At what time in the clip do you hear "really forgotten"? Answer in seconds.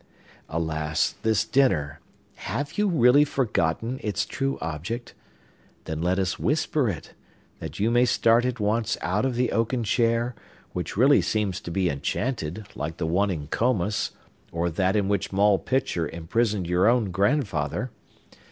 2.89-3.99